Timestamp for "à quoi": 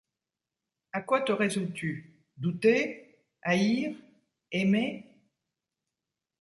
0.93-1.21